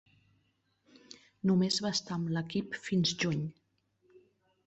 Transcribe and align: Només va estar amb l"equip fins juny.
Només 1.49 1.77
va 1.87 1.91
estar 1.97 2.15
amb 2.17 2.31
l"equip 2.33 2.79
fins 2.87 3.13
juny. 3.25 3.43